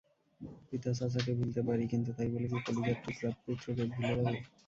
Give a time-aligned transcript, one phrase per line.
[0.69, 4.35] পিতা-চাচাকে ভুলতে পারি কিন্তু তাই বলে কি কলিজার টুকরা পুত্রকে ভুলে যাব?